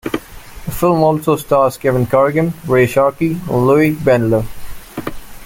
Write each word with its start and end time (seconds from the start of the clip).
The 0.03 0.71
film 0.71 1.03
also 1.03 1.35
stars 1.35 1.77
Kevin 1.77 2.07
Corrigan, 2.07 2.55
Ray 2.65 2.87
Sharkey, 2.87 3.33
and 3.33 3.67
Lois 3.67 3.95
Bendler. 3.97 4.43